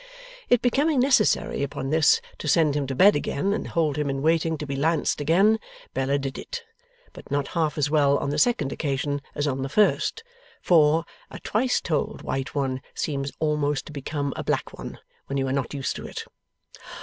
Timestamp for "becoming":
0.63-0.99